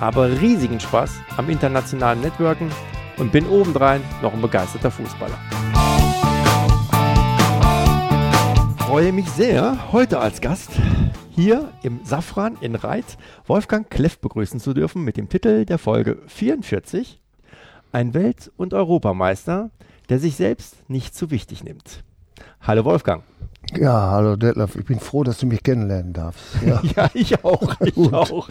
[0.00, 2.70] habe riesigen Spaß am internationalen Networken
[3.18, 5.38] und bin obendrein noch ein begeisterter Fußballer.
[8.78, 10.70] Freue mich sehr, heute als Gast
[11.34, 16.18] hier im Safran in Reit Wolfgang Kleff begrüßen zu dürfen mit dem Titel der Folge
[16.26, 17.20] 44.
[17.90, 19.70] Ein Welt- und Europameister,
[20.08, 22.04] der sich selbst nicht zu wichtig nimmt.
[22.60, 23.24] Hallo Wolfgang.
[23.72, 26.44] Ja, hallo Detlef, ich bin froh, dass du mich kennenlernen darfst.
[26.66, 28.48] Ja, ja ich auch, ich auch.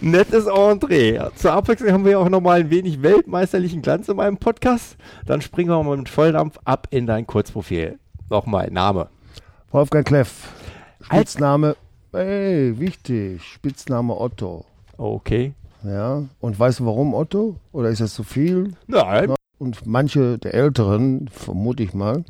[0.00, 1.20] Nettes Entree.
[1.34, 4.96] Zur Abwechslung haben wir auch nochmal ein wenig weltmeisterlichen Glanz in meinem Podcast.
[5.26, 7.98] Dann springen wir mal mit Volldampf ab in dein Kurzprofil.
[8.30, 9.08] Nochmal, Name.
[9.70, 10.48] Wolfgang Kleff.
[11.02, 11.76] Spitzname,
[12.12, 14.64] ey, wichtig, Spitzname Otto.
[14.96, 15.52] Okay.
[15.82, 17.56] Ja, und weißt du warum Otto?
[17.72, 18.72] Oder ist das zu viel?
[18.86, 19.34] Nein.
[19.58, 22.24] Und manche der Älteren, vermute ich mal,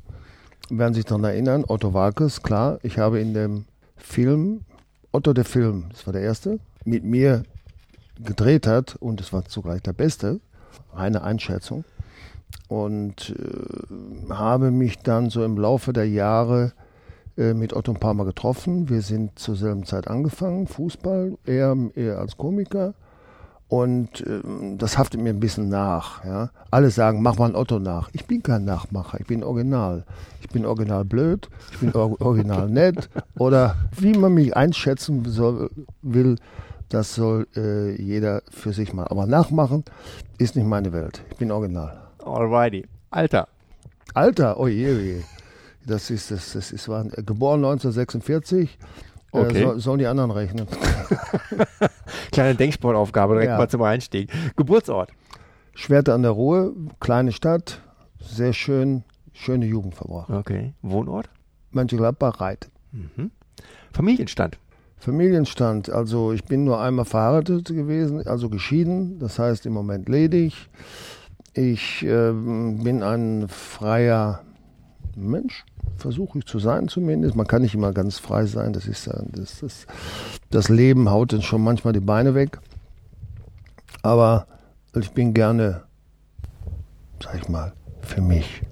[0.70, 3.64] werden sich daran erinnern, Otto Walkes, klar, ich habe in dem
[3.96, 4.62] Film,
[5.12, 7.44] Otto der Film, das war der erste, mit mir
[8.22, 10.40] gedreht hat und es war zugleich der beste,
[10.92, 11.84] reine Einschätzung.
[12.68, 16.72] Und äh, habe mich dann so im Laufe der Jahre
[17.36, 18.88] äh, mit Otto ein paar Mal getroffen.
[18.88, 22.94] Wir sind zur selben Zeit angefangen, Fußball, er eher als Komiker.
[23.68, 24.40] Und äh,
[24.76, 26.24] das haftet mir ein bisschen nach.
[26.24, 26.50] Ja?
[26.70, 28.10] Alle sagen, mach mal ein Otto nach.
[28.12, 30.04] Ich bin kein Nachmacher, ich bin original.
[30.40, 33.08] Ich bin original blöd, ich bin or original nett.
[33.38, 35.70] Oder wie man mich einschätzen soll,
[36.02, 36.36] will,
[36.90, 39.08] das soll äh, jeder für sich mal.
[39.08, 39.84] Aber nachmachen
[40.38, 41.22] ist nicht meine Welt.
[41.30, 42.02] Ich bin original.
[42.24, 42.86] Alrighty.
[43.10, 43.48] Alter.
[44.12, 45.22] Alter, oh je, oh je.
[45.86, 48.78] Das ist, das, das ist, war, geboren 1946.
[49.34, 49.62] Okay.
[49.62, 50.66] Äh, so, sollen die anderen rechnen.
[52.32, 53.58] Kleine Denksportaufgabe direkt ja.
[53.58, 54.30] mal zum Einstieg.
[54.56, 55.10] Geburtsort?
[55.74, 57.80] Schwerte an der Ruhe, kleine Stadt,
[58.20, 59.02] sehr schön,
[59.32, 60.30] schöne Jugend verbracht.
[60.30, 60.72] Okay.
[60.82, 61.28] Wohnort?
[61.72, 62.70] Mönchengladbach, Reit.
[62.92, 63.32] Mhm.
[63.92, 64.58] Familienstand?
[64.98, 70.70] Familienstand, also ich bin nur einmal verheiratet gewesen, also geschieden, das heißt im Moment ledig.
[71.54, 74.42] Ich äh, bin ein freier
[75.16, 75.64] Mensch,
[75.96, 77.36] versuche ich zu sein zumindest.
[77.36, 79.86] Man kann nicht immer ganz frei sein, das ist das, das,
[80.50, 82.58] das Leben haut dann schon manchmal die Beine weg.
[84.02, 84.46] Aber
[84.94, 85.82] ich bin gerne,
[87.22, 87.72] sag ich mal,
[88.02, 88.62] für mich.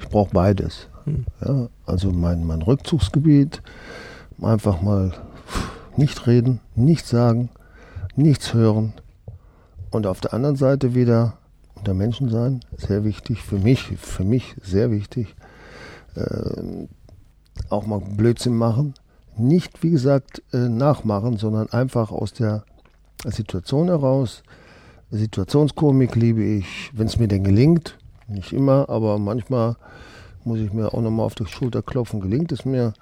[0.00, 0.88] Ich brauche beides.
[1.04, 1.24] Hm.
[1.44, 3.62] Ja, also mein, mein Rückzugsgebiet,
[4.42, 5.12] einfach mal
[5.96, 7.50] nicht reden, nichts sagen,
[8.16, 8.94] nichts hören.
[9.90, 11.34] Und auf der anderen Seite wieder
[11.74, 15.34] unter Menschen sein, sehr wichtig, für mich, für mich sehr wichtig.
[16.16, 16.86] Äh,
[17.68, 18.94] auch mal Blödsinn machen.
[19.36, 22.64] Nicht, wie gesagt, äh, nachmachen, sondern einfach aus der
[23.24, 24.42] Situation heraus.
[25.10, 27.98] Situationskomik liebe ich, wenn es mir denn gelingt.
[28.28, 29.76] Nicht immer, aber manchmal
[30.44, 32.92] muss ich mir auch nochmal auf die Schulter klopfen, gelingt es mir.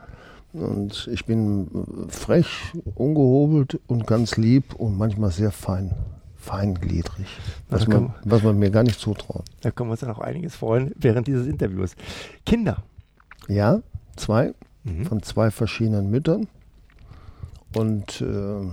[0.52, 1.68] Und ich bin
[2.08, 5.94] frech, ungehobelt und ganz lieb und manchmal sehr fein
[6.38, 7.26] feingliedrig,
[7.68, 9.44] was man, was man mir gar nicht zutraut.
[9.60, 11.94] Da können wir uns dann auch einiges freuen während dieses Interviews.
[12.46, 12.82] Kinder.
[13.48, 13.80] Ja,
[14.16, 14.54] zwei,
[14.84, 15.04] mhm.
[15.06, 16.46] von zwei verschiedenen Müttern.
[17.74, 18.70] Und äh,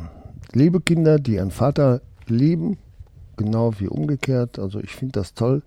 [0.54, 2.78] liebe Kinder, die ihren Vater lieben,
[3.38, 4.60] genau wie umgekehrt.
[4.60, 5.64] Also ich finde das toll,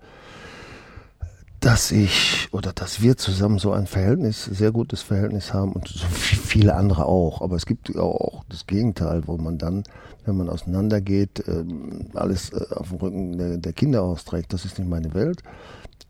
[1.59, 6.07] dass ich oder dass wir zusammen so ein Verhältnis, sehr gutes Verhältnis haben und so
[6.07, 7.41] viele andere auch.
[7.41, 9.83] Aber es gibt auch das Gegenteil, wo man dann,
[10.25, 14.53] wenn man auseinandergeht, ähm, alles äh, auf dem Rücken der, Kinder austrägt.
[14.53, 15.43] Das ist nicht meine Welt.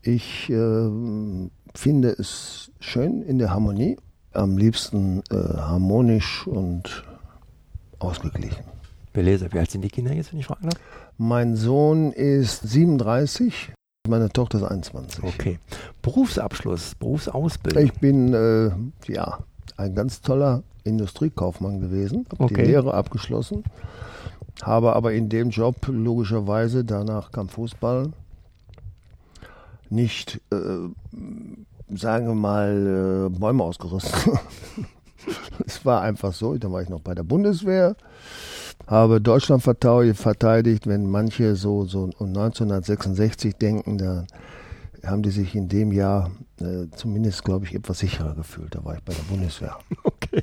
[0.02, 0.88] Ich äh,
[1.74, 3.96] finde es schön in der Harmonie,
[4.32, 7.04] am liebsten äh, harmonisch und
[7.98, 8.64] ausgeglichen.
[9.12, 10.80] Beleser, wie alt sind die Kinder jetzt, wenn ich fragen darf?
[11.18, 13.72] Mein Sohn ist 37,
[14.08, 15.24] meine Tochter ist 21.
[15.24, 15.58] Okay.
[16.00, 17.84] Berufsabschluss, Berufsausbildung.
[17.84, 18.70] Ich bin äh,
[19.12, 19.40] ja
[19.76, 22.62] ein ganz toller Industriekaufmann gewesen, habe okay.
[22.62, 23.64] die Lehre abgeschlossen,
[24.62, 28.12] habe aber in dem Job logischerweise, danach kam Fußball,
[29.90, 30.56] nicht, äh,
[31.94, 34.38] sagen wir mal, äh, Bäume ausgerissen.
[35.66, 37.96] es war einfach so, da war ich noch bei der Bundeswehr
[38.90, 40.86] habe Deutschland verteidigt.
[40.86, 44.26] Wenn manche so, so 1966 denken, da
[45.04, 48.74] haben die sich in dem Jahr äh, zumindest, glaube ich, etwas sicherer gefühlt.
[48.74, 49.78] Da war ich bei der Bundeswehr.
[50.02, 50.42] Okay.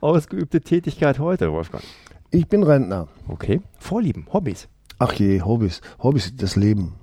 [0.00, 1.82] Ausgeübte Tätigkeit heute, Wolfgang.
[2.30, 3.08] Ich bin Rentner.
[3.26, 3.60] Okay.
[3.76, 4.68] Vorlieben, Hobbys.
[5.00, 5.80] Ach je, Hobbys.
[6.00, 6.94] Hobbys, das Leben.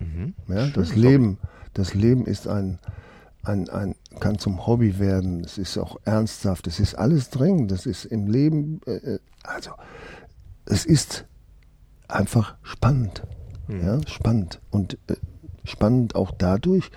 [0.00, 0.34] Mhm.
[0.48, 1.38] Ja, das Leben,
[1.74, 2.78] das Leben ist ein,
[3.42, 5.42] ein, ein, kann zum Hobby werden.
[5.44, 6.66] Es ist auch ernsthaft.
[6.66, 7.70] Es ist alles dringend.
[7.70, 9.70] Das ist im Leben, äh, äh also,
[10.66, 11.26] es ist
[12.08, 13.22] einfach spannend.
[13.68, 13.80] Mhm.
[13.80, 14.60] Ja, spannend.
[14.70, 15.16] Und äh,
[15.64, 16.90] spannend auch dadurch,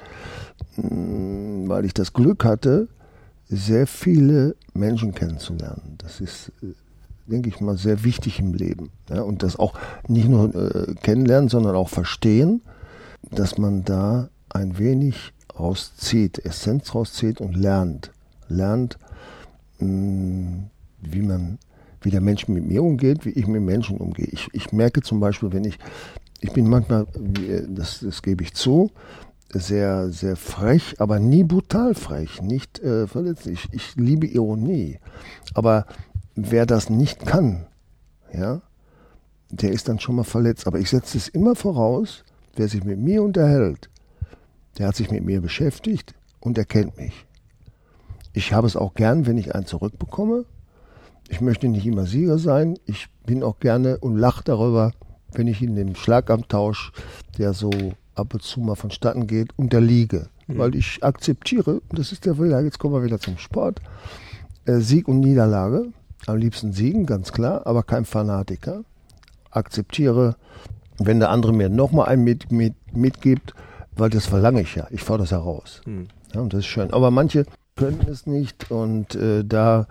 [0.75, 2.87] mh, mm, weil ich das Glück hatte,
[3.49, 5.95] sehr viele Menschen kennenzulernen.
[5.99, 6.73] Das ist, äh,
[7.25, 8.91] denke ich mal, sehr wichtig im Leben.
[9.09, 9.73] Ja, und das auch
[10.07, 12.61] nicht nur äh, kennenlernen, sondern auch verstehen,
[13.31, 18.11] dass man da ein wenig rauszieht, Essenz rauszieht und lernt.
[18.47, 18.97] Lernt,
[19.79, 20.63] mm,
[21.01, 21.57] wie man,
[22.01, 24.27] wie der Mensch mit mir umgeht, wie ich mit Menschen umgehe.
[24.27, 25.77] Ich, ich merke zum Beispiel, wenn ich,
[26.39, 27.07] ich bin manchmal,
[27.67, 28.91] das, das gebe ich zu,
[29.53, 33.67] sehr, sehr frech, aber nie brutal frech, nicht äh, verletzlich.
[33.71, 34.99] Ich, ich liebe Ironie.
[35.53, 35.85] Aber
[36.35, 37.65] wer das nicht kann,
[38.33, 38.61] ja,
[39.49, 40.67] der ist dann schon mal verletzt.
[40.67, 42.23] Aber ich setze es immer voraus,
[42.57, 43.89] wer sich mit mir unterhält,
[44.77, 47.25] der hat sich mit mir beschäftigt und er kennt mich.
[48.33, 50.45] Ich habe es auch gern, wenn ich einen zurückbekomme.
[51.29, 52.77] Ich möchte nicht immer Sieger sein.
[52.85, 54.91] Ich bin auch gerne und lache darüber,
[55.33, 56.91] wenn ich in dem Schlagabtausch,
[57.37, 57.71] der so
[58.15, 60.29] ab und zu mal vonstatten geht, unterliege.
[60.47, 60.57] Mhm.
[60.57, 63.81] Weil ich akzeptiere, das ist der Wille, jetzt kommen wir wieder zum Sport,
[64.65, 65.87] äh, Sieg und Niederlage.
[66.25, 68.83] Am liebsten siegen, ganz klar, aber kein Fanatiker.
[69.51, 70.35] Akzeptiere,
[70.99, 73.53] wenn der andere mir nochmal einen mit, mit, mitgibt,
[73.95, 74.87] weil das verlange ich ja.
[74.91, 75.81] Ich fordere das heraus.
[75.85, 76.07] Mhm.
[76.33, 76.91] Ja, und das ist schön.
[76.91, 77.45] Aber manche
[77.75, 79.87] können es nicht und äh, da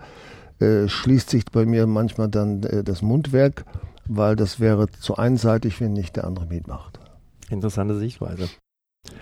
[0.59, 3.65] äh, schließt sich bei mir manchmal dann äh, das Mundwerk,
[4.05, 6.99] weil das wäre zu einseitig, wenn nicht der andere mitmacht.
[7.49, 8.49] Interessante Sichtweise.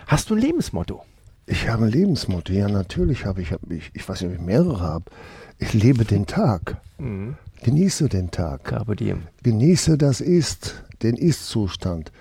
[0.08, 1.04] Hast du ein Lebensmotto?
[1.48, 4.80] Ich habe ein Lebensmotto, ja natürlich habe ich, ich, ich weiß nicht, ob ich mehrere
[4.80, 5.06] habe.
[5.58, 6.82] Ich lebe den Tag.
[6.98, 7.38] Mhm.
[7.64, 8.66] Genieße den Tag.
[8.66, 9.24] Carpe diem.
[9.44, 12.12] Genieße das Ist, den Ist-Zustand.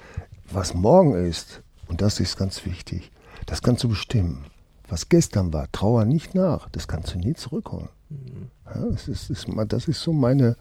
[0.51, 3.11] Was morgen ist, und das ist ganz wichtig,
[3.47, 4.47] das kannst du bestimmen.
[4.89, 7.89] Was gestern war, trauer nicht nach, das kannst du nie zurückholen.
[8.11, 8.51] Mhm.
[8.67, 10.57] Ja, das, ist, ist, das ist so meine,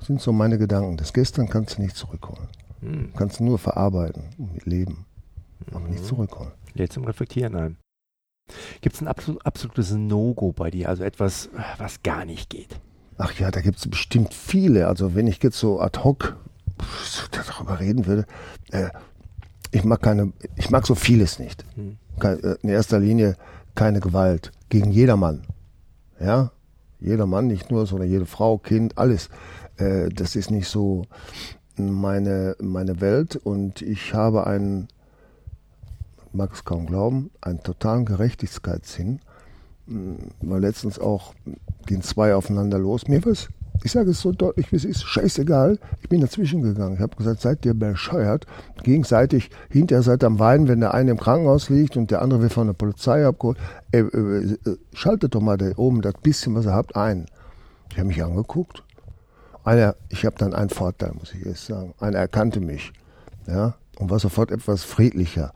[0.00, 0.96] sind so meine Gedanken.
[0.96, 2.48] Das gestern kannst du nicht zurückholen.
[2.80, 3.12] Mhm.
[3.16, 5.06] Kannst du nur verarbeiten und leben,
[5.70, 5.90] aber mhm.
[5.90, 6.52] nicht zurückholen.
[6.74, 7.76] Jetzt zum Reflektieren ein.
[8.80, 12.80] Gibt es ein absolut, absolutes No-Go bei dir, also etwas, was gar nicht geht?
[13.18, 14.88] Ach ja, da gibt es bestimmt viele.
[14.88, 16.36] Also wenn ich jetzt so ad hoc
[17.30, 18.26] darüber reden würde,
[18.70, 18.88] äh,
[19.70, 21.64] ich mag keine, ich mag so vieles nicht.
[21.74, 21.98] Hm.
[22.62, 23.36] In erster Linie
[23.74, 25.42] keine Gewalt gegen jedermann.
[26.18, 26.52] Ja,
[26.98, 29.28] jedermann, nicht nur, sondern jede Frau, Kind, alles.
[29.76, 31.04] Äh, das ist nicht so
[31.76, 34.88] meine, meine Welt und ich habe einen
[36.36, 39.20] mag es kaum glauben, einen totalen Gerechtigkeitssinn.
[39.88, 41.34] Hm, weil letztens auch
[41.86, 43.08] gehen zwei aufeinander los.
[43.08, 43.48] Mir was,
[43.84, 45.78] ich sage es so deutlich, wie es ist, scheißegal.
[46.02, 46.94] Ich bin dazwischen gegangen.
[46.94, 48.46] Ich habe gesagt, seid ihr bescheuert?
[48.82, 52.52] Gegenseitig, hinterher seid am Weinen, wenn der eine im Krankenhaus liegt und der andere wird
[52.52, 53.58] von der Polizei abgeholt.
[53.92, 57.26] Äh, äh, äh, schaltet doch mal da oben das bisschen, was ihr habt, ein.
[57.90, 58.82] Ich habe mich angeguckt.
[59.64, 61.94] Einer, ich habe dann einen Vorteil, muss ich jetzt sagen.
[61.98, 62.92] Einer erkannte mich.
[63.46, 65.52] Ja, und war sofort etwas friedlicher.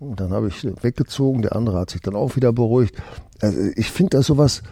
[0.00, 2.94] Dann habe ich weggezogen, der andere hat sich dann auch wieder beruhigt.
[3.40, 4.62] Also ich finde das sowas,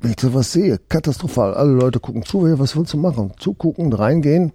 [0.00, 1.54] wenn ich sowas sehe, katastrophal.
[1.54, 3.32] Alle Leute gucken zu, was willst du machen?
[3.38, 4.52] Zugucken, reingehen.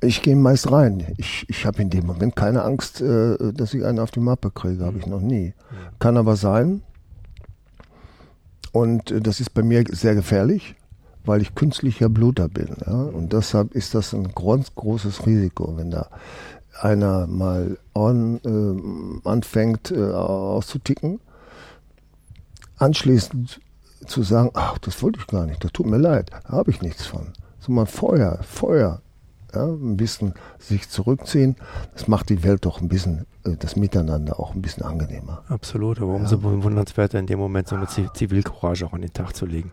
[0.00, 1.14] Ich gehe meist rein.
[1.16, 4.50] Ich, ich habe in dem Moment keine Angst, äh, dass ich einen auf die Mappe
[4.50, 4.84] kriege.
[4.84, 5.54] Habe ich noch nie.
[5.98, 6.82] Kann aber sein.
[8.72, 10.76] Und äh, das ist bei mir sehr gefährlich,
[11.24, 12.76] weil ich künstlicher Bluter bin.
[12.86, 12.92] Ja?
[12.92, 16.08] Und deshalb ist das ein ganz großes Risiko, wenn da
[16.82, 21.20] einer mal on, äh, anfängt äh, auszuticken,
[22.76, 23.60] anschließend
[24.06, 26.82] zu sagen, ach, das wollte ich gar nicht, das tut mir leid, da habe ich
[26.82, 27.28] nichts von.
[27.60, 29.00] So mal Feuer, Feuer,
[29.54, 31.56] ja, ein bisschen sich zurückziehen,
[31.94, 35.44] das macht die Welt doch ein bisschen, äh, das Miteinander auch ein bisschen angenehmer.
[35.48, 36.40] Absolut, aber umso ja.
[36.40, 39.70] bewundernswerter in dem Moment so eine Zivilcourage auch an den Tag zu legen.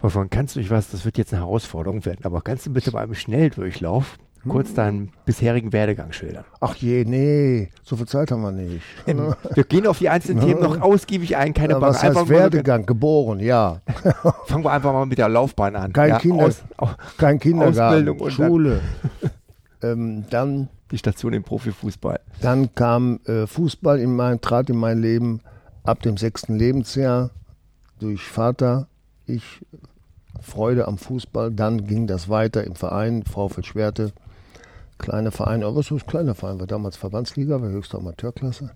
[0.00, 2.90] Wovon kannst du, ich weiß, das wird jetzt eine Herausforderung werden, aber kannst du bitte
[2.92, 4.74] bei einem Schnelldurchlauf kurz hm.
[4.74, 6.44] deinen bisherigen Werdegang schildern.
[6.60, 8.82] Ach je, nee, so viel Zeit haben wir nicht.
[9.54, 12.86] Wir gehen auf die einzelnen Themen noch ausgiebig ein, keine Was heißt einfach Werdegang?
[12.86, 13.80] Geboren, ja.
[14.46, 15.92] Fangen wir einfach mal mit der Laufbahn an.
[15.92, 16.62] Kein, ja, Kinder, aus,
[17.16, 18.80] kein Kindergarten, Schule.
[19.80, 22.20] Dann, ähm, dann die Station im Profifußball.
[22.40, 25.40] Dann kam äh, Fußball in mein, trat in mein Leben
[25.82, 27.30] ab dem sechsten Lebensjahr
[28.00, 28.88] durch Vater.
[29.26, 29.60] Ich
[30.40, 31.50] Freude am Fußball.
[31.50, 34.12] Dann ging das weiter im Verein, VfL Schwerte
[34.98, 38.70] kleiner Verein, aber so ein kleiner Verein, war damals Verbandsliga, war höchste Amateurklasse.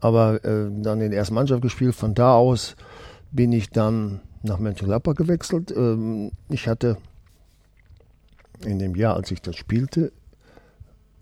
[0.00, 1.94] Aber äh, dann in der ersten Mannschaft gespielt.
[1.94, 2.76] Von da aus
[3.30, 5.72] bin ich dann nach Mönchengladbach gewechselt.
[5.76, 6.96] Ähm, ich hatte
[8.64, 10.12] in dem Jahr, als ich das spielte,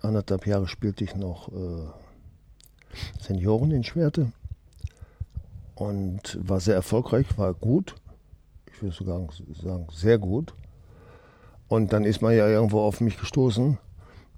[0.01, 1.87] anderthalb Jahre spielte ich noch äh,
[3.21, 4.33] Senioren in Schwerte
[5.75, 7.95] und war sehr erfolgreich, war gut.
[8.73, 9.27] Ich würde sogar
[9.63, 10.55] sagen, sehr gut.
[11.69, 13.79] Und dann ist man ja irgendwo auf mich gestoßen.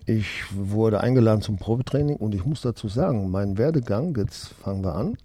[0.07, 4.95] Ich wurde eingeladen zum Probetraining und ich muss dazu sagen, mein Werdegang, jetzt fangen wir
[4.95, 5.17] an,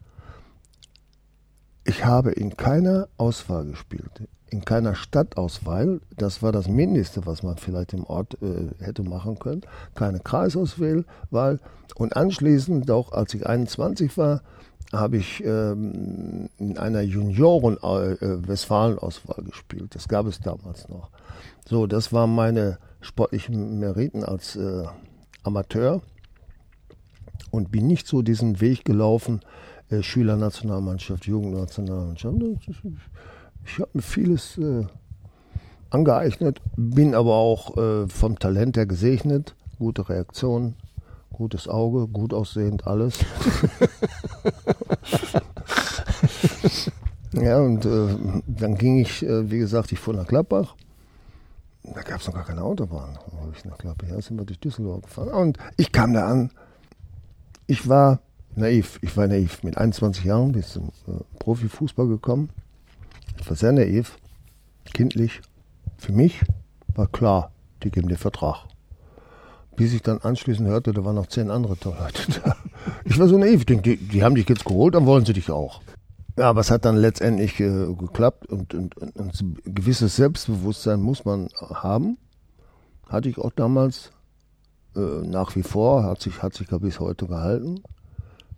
[1.84, 6.02] ich habe in keiner Auswahl gespielt, in keiner Stadtauswahl.
[6.16, 9.62] Das war das Mindeste, was man vielleicht im Ort äh, hätte machen können.
[9.96, 11.06] Keine Kreisauswahl.
[11.96, 14.42] Und anschließend, auch als ich 21 war,
[14.94, 19.96] habe ich ähm, in einer Junioren-Westfalen-Auswahl äh, gespielt.
[19.96, 21.10] Das gab es damals noch.
[21.68, 24.84] So, das waren meine sportlichen Meriten als äh,
[25.44, 26.02] Amateur
[27.52, 29.42] und bin nicht so diesen Weg gelaufen,
[29.90, 32.44] äh, Schülernationalmannschaft, Jugendnationalmannschaft.
[33.66, 34.86] Ich habe mir vieles äh,
[35.90, 40.76] angeeignet, bin aber auch äh, vom Talent her gesegnet, gute Reaktion,
[41.32, 43.20] gutes Auge, gut aussehend, alles.
[47.34, 50.76] ja, und äh, dann ging ich, äh, wie gesagt, ich fuhr nach Gladbach.
[51.94, 53.18] Da gab es noch gar keine Autobahn.
[53.32, 55.30] Da ich Gladbach, ja, sind wir durch Düsseldorf gefahren.
[55.30, 56.52] Und ich kam da an.
[57.66, 58.20] Ich war
[58.56, 59.00] naiv.
[59.02, 59.64] Ich war naiv.
[59.64, 62.50] Mit 21 Jahren bin ich zum äh, Profifußball gekommen.
[63.40, 64.18] Ich war sehr naiv,
[64.94, 65.42] kindlich.
[65.98, 66.42] Für mich
[66.96, 67.52] war klar,
[67.84, 68.66] die geben dir Vertrag.
[69.76, 72.56] Bis ich dann anschließend hörte, da waren noch zehn andere Leute da.
[73.06, 75.34] Ich war so naiv, ich denke, die, die haben dich jetzt geholt, dann wollen sie
[75.34, 75.82] dich auch.
[76.38, 81.02] Ja, aber es hat dann letztendlich äh, geklappt und, und, und, und ein gewisses Selbstbewusstsein
[81.02, 82.18] muss man haben.
[83.08, 84.12] Hatte ich auch damals
[84.96, 87.82] äh, nach wie vor, hat sich, hat sich bis heute gehalten.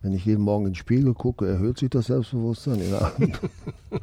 [0.01, 2.81] Wenn ich jeden Morgen in den Spiegel gucke, erhöht sich das Selbstbewusstsein.
[2.89, 3.12] Ja.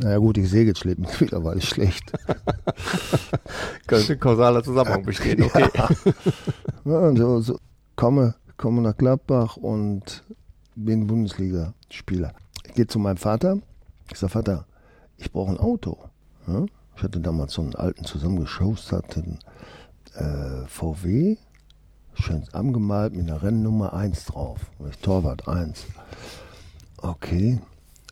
[0.00, 0.84] naja gut, ich sehe jetzt
[1.20, 2.12] mittlerweile schlecht.
[3.86, 5.68] Könnte kausaler Zusammenhang bestehen, okay.
[5.74, 5.88] Ja.
[6.84, 7.58] ja so, so,
[7.94, 10.24] komme, komme nach Gladbach und
[10.74, 11.06] bin
[11.92, 12.32] Bundesliga-Spieler.
[12.66, 13.58] Ich gehe zu meinem Vater.
[14.10, 14.66] Ich sage, Vater,
[15.18, 15.98] ich brauche ein Auto.
[16.46, 16.64] Ja?
[16.96, 19.38] Ich hatte damals so einen alten zusammengeschosterten
[20.14, 21.36] äh, VW
[22.14, 24.60] schön angemalt mit einer Rennnummer 1 drauf.
[24.88, 25.86] Ich Torwart 1.
[26.98, 27.60] Okay.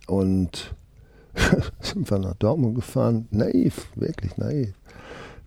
[0.06, 0.75] Und
[1.80, 3.28] sind wir nach Dortmund gefahren.
[3.30, 4.75] Naiv, wirklich naiv.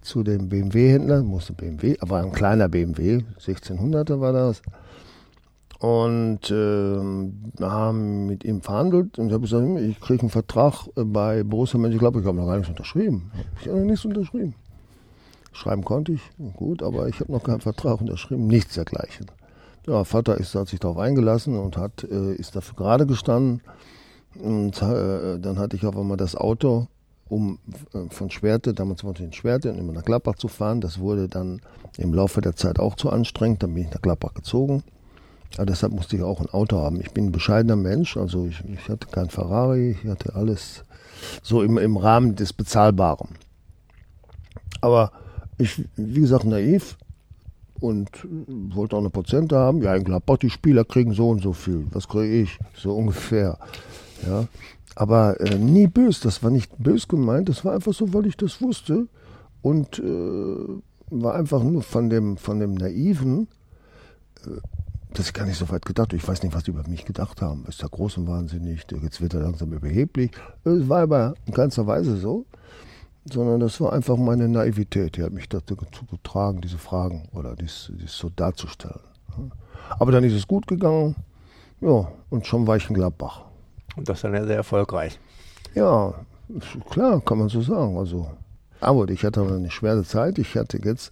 [0.01, 4.61] Zu dem BMW-Händler, musste BMW, aber ein kleiner BMW, 1600er war das.
[5.83, 11.43] Und äh, haben mit ihm verhandelt und ich habe gesagt, ich kriege einen Vertrag bei
[11.43, 12.21] Borussia Mönchengladbach.
[12.21, 13.29] Ich habe noch gar nichts unterschrieben.
[13.59, 14.55] Ich habe noch nichts unterschrieben.
[15.51, 16.21] Schreiben konnte ich,
[16.55, 19.25] gut, aber ich habe noch keinen Vertrag unterschrieben, nichts dergleichen.
[19.85, 23.59] Ja, Vater ist, hat sich darauf eingelassen und hat, äh, ist dafür gerade gestanden.
[24.41, 26.87] Und äh, dann hatte ich auf einmal das Auto,
[27.27, 27.59] um
[27.93, 30.79] äh, von Schwerte, damals wollte ich in Schwerte und immer nach Gladbach zu fahren.
[30.79, 31.59] Das wurde dann
[31.97, 33.63] im Laufe der Zeit auch zu anstrengend.
[33.63, 34.81] Dann bin ich nach Gladbach gezogen.
[35.57, 36.99] Ja, deshalb musste ich auch ein Auto haben.
[36.99, 40.83] Ich bin ein bescheidener Mensch, also ich, ich hatte kein Ferrari, ich hatte alles
[41.43, 43.29] so im, im Rahmen des Bezahlbaren.
[44.81, 45.11] Aber
[45.57, 46.97] ich, wie gesagt, naiv
[47.79, 48.09] und
[48.73, 49.81] wollte auch eine Prozente haben.
[49.81, 51.85] Ja, in Gladbach, die Spieler kriegen so und so viel.
[51.91, 52.57] Was kriege ich?
[52.75, 53.57] So ungefähr.
[54.25, 54.47] Ja.
[54.95, 56.19] Aber äh, nie bös.
[56.19, 57.49] Das war nicht bös gemeint.
[57.49, 59.07] Das war einfach so, weil ich das wusste.
[59.61, 63.47] Und äh, war einfach nur von dem, von dem Naiven,
[64.45, 64.59] äh,
[65.13, 66.13] das ist gar nicht so weit gedacht.
[66.13, 67.65] Ich weiß nicht, was die über mich gedacht haben.
[67.67, 70.31] Ist der groß und wahnsinnig, jetzt wird er langsam überheblich.
[70.63, 72.45] Es war aber in ganzer Weise so
[73.25, 77.91] sondern das war einfach meine Naivität, die hat mich dazu getragen, diese Fragen oder dies,
[77.95, 78.99] dies so darzustellen.
[79.97, 81.15] Aber dann ist es gut gegangen,
[81.81, 83.41] ja, und schon war ich in Gladbach.
[83.95, 85.19] Und das dann ja sehr erfolgreich.
[85.75, 86.13] Ja,
[86.89, 87.97] klar, kann man so sagen.
[87.97, 88.29] Also,
[88.79, 90.37] aber ich hatte eine schwere Zeit.
[90.37, 91.11] Ich hatte jetzt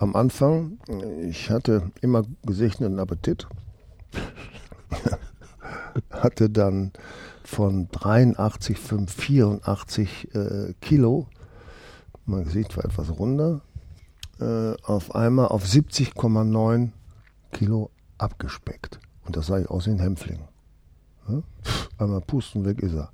[0.00, 0.78] am Anfang,
[1.22, 3.46] ich hatte immer gesegneten Appetit.
[6.10, 6.92] hatte dann
[7.44, 11.28] von 83, 5, 84 äh, Kilo
[12.30, 13.60] mein Gesicht war etwas runder,
[14.40, 16.90] äh, auf einmal auf 70,9
[17.52, 19.00] Kilo abgespeckt.
[19.24, 20.40] Und das sah ich aus wie ein Hämpfling.
[21.28, 21.42] Ja?
[21.98, 23.10] Einmal pusten, weg ist er.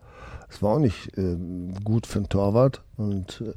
[0.48, 1.36] Es war auch nicht äh,
[1.82, 2.82] gut für einen Torwart.
[2.96, 3.54] Und äh,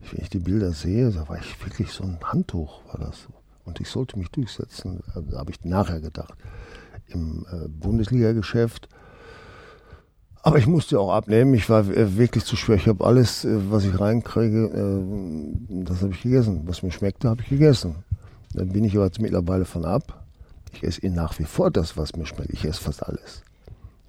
[0.00, 3.26] wenn ich die Bilder sehe, da war ich wirklich so ein Handtuch, war das.
[3.64, 5.02] Und ich sollte mich durchsetzen.
[5.14, 6.34] Da habe ich nachher gedacht.
[7.08, 8.88] Im äh, Bundesliga-Geschäft
[10.46, 11.54] aber ich musste auch abnehmen.
[11.54, 12.76] Ich war äh, wirklich zu schwer.
[12.76, 14.70] Ich habe alles, äh, was ich reinkriege,
[15.68, 16.60] das habe ich gegessen.
[16.66, 17.96] Was mir schmeckte, habe ich gegessen.
[18.54, 20.24] Dann bin ich aber jetzt mittlerweile von ab.
[20.72, 22.52] Ich esse nach wie vor das, was mir schmeckt.
[22.52, 23.42] Ich esse fast alles.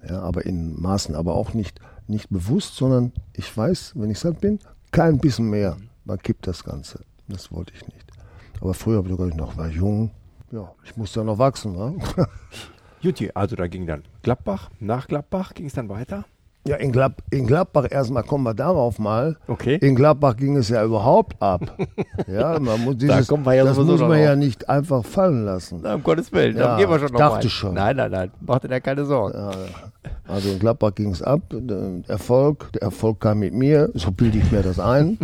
[0.08, 4.40] Ja, aber in Maßen, aber auch nicht, nicht bewusst, sondern ich weiß, wenn ich satt
[4.40, 5.76] bin, kein bisschen mehr.
[6.04, 7.00] Man kippt das Ganze.
[7.28, 8.10] Das wollte ich nicht.
[8.60, 10.10] Aber früher ich noch, war jung.
[10.50, 11.72] Ja, ich musste ja noch wachsen.
[11.72, 11.96] Ne?
[13.00, 16.24] Jutti, also da ging dann Gladbach, nach Gladbach ging es dann weiter?
[16.68, 19.38] Ja, in, Glad in Gladbach erstmal kommen wir darauf mal.
[19.46, 19.76] Okay.
[19.76, 21.78] In Gladbach ging es ja überhaupt ab.
[22.26, 25.80] ja, man muss dieses, da ja das muss man ja nicht einfach fallen lassen.
[25.82, 27.50] Na, um Gottes Willen, ja, da gehen wir schon noch dachte mal.
[27.50, 27.72] schon.
[27.72, 29.38] Nein, nein, nein, macht dir keine Sorgen.
[29.38, 29.50] Ja,
[30.26, 34.36] also in Gladbach ging es ab, der Erfolg, der Erfolg kam mit mir, so bilde
[34.36, 35.18] ich mir das ein.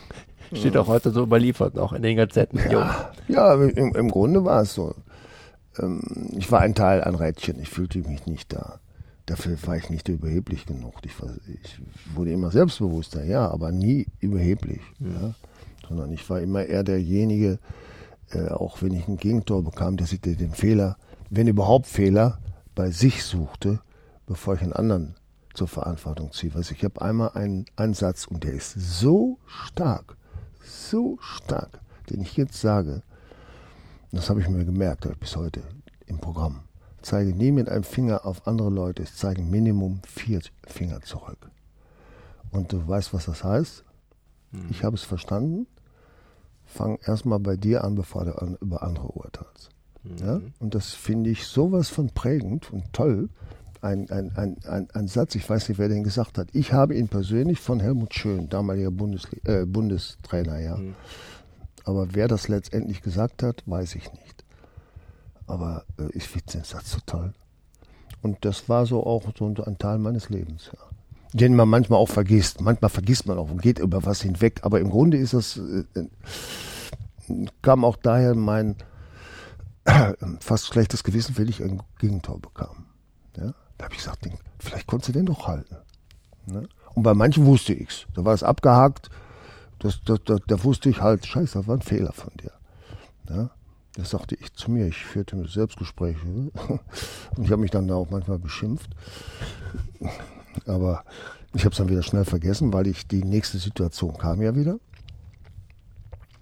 [0.54, 2.58] Steht auch heute so überliefert noch in den Gazetten.
[2.70, 4.94] Ja, ja im, im Grunde war es so.
[5.78, 6.00] Ähm,
[6.38, 8.78] ich war ein Teil, ein Rädchen, ich fühlte mich nicht da
[9.26, 10.94] dafür war ich nicht überheblich genug.
[11.02, 11.30] Ich, war,
[11.62, 11.80] ich
[12.14, 14.80] wurde immer selbstbewusster, ja, aber nie überheblich.
[14.98, 15.12] Mhm.
[15.12, 15.34] Ja.
[15.88, 17.58] Sondern ich war immer eher derjenige,
[18.30, 20.96] äh, auch wenn ich ein Gegentor bekam, der sich den Fehler,
[21.30, 22.38] wenn überhaupt Fehler,
[22.74, 23.80] bei sich suchte,
[24.26, 25.14] bevor ich einen anderen
[25.54, 26.54] zur Verantwortung ziehe.
[26.54, 30.16] Also ich habe einmal einen, einen Satz und der ist so stark,
[30.62, 31.80] so stark,
[32.10, 33.02] den ich jetzt sage.
[34.12, 35.62] Das habe ich mir gemerkt bis heute
[36.06, 36.60] im Programm
[37.06, 41.50] zeige nie mit einem Finger auf andere Leute, ich zeige Minimum vier Finger zurück.
[42.50, 43.84] Und du weißt, was das heißt?
[44.52, 44.66] Mhm.
[44.70, 45.66] Ich habe es verstanden.
[46.64, 49.70] Fang erstmal bei dir an, bevor du an, über andere urteilst.
[50.02, 50.16] Mhm.
[50.18, 50.40] Ja?
[50.58, 53.28] Und das finde ich sowas von prägend und toll.
[53.82, 56.48] Ein, ein, ein, ein, ein Satz, ich weiß nicht, wer den gesagt hat.
[56.54, 60.76] Ich habe ihn persönlich von Helmut Schön, damaliger Bundesli äh, Bundestrainer, ja.
[60.76, 60.94] Mhm.
[61.84, 64.45] Aber wer das letztendlich gesagt hat, weiß ich nicht.
[65.46, 67.32] Aber äh, ich finde den Satz so toll.
[68.22, 70.80] Und das war so auch so ein Teil meines Lebens, ja.
[71.32, 72.60] Den man manchmal auch vergisst.
[72.60, 74.60] Manchmal vergisst man auch und geht über was hinweg.
[74.62, 78.76] Aber im Grunde ist das, äh, äh kam auch daher mein
[79.84, 82.86] äh, fast schlechtes Gewissen, wenn ich ein Gegentor bekam.
[83.36, 83.52] Ja?
[83.76, 84.26] Da habe ich gesagt,
[84.58, 85.76] vielleicht konntest du den doch halten.
[86.46, 86.68] Ne?
[86.94, 88.06] Und bei manchen wusste ich's.
[88.14, 89.10] Da war es abgehakt.
[89.78, 92.52] Das, das, das, da wusste ich halt, scheiße, das war ein Fehler von dir.
[93.28, 93.50] Ja?
[93.96, 94.86] Das sagte ich zu mir.
[94.86, 96.18] Ich führte Selbstgespräche.
[97.36, 98.90] Und ich habe mich dann auch manchmal beschimpft.
[100.66, 101.04] Aber
[101.54, 104.78] ich habe es dann wieder schnell vergessen, weil ich die nächste Situation kam ja wieder.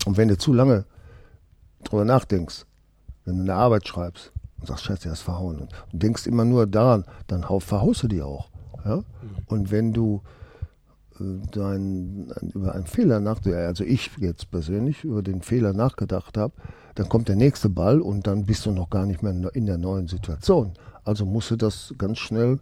[0.05, 0.85] Und wenn du zu lange
[1.85, 2.67] drüber nachdenkst,
[3.25, 6.67] wenn du eine Arbeit schreibst und sagst, Scheiße, er ist verhauen und denkst immer nur
[6.67, 8.51] daran, dann verhaust du die auch.
[8.85, 8.97] Ja?
[8.97, 9.05] Mhm.
[9.47, 10.23] Und wenn du
[11.21, 16.55] äh, dein, über einen Fehler nachdenkst, also ich jetzt persönlich über den Fehler nachgedacht habe,
[16.95, 19.79] dann kommt der nächste Ball und dann bist du noch gar nicht mehr in der
[19.79, 20.73] neuen Situation.
[21.05, 22.61] Also musst du das ganz schnell,